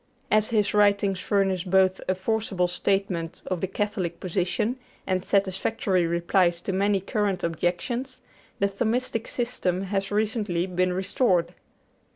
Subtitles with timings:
[0.31, 6.59] As his writings furnish both a forcible statement of the Catholic position and satisfactory replies
[6.61, 8.21] to many current objections,
[8.57, 11.53] the Thomistic system has recently been restored.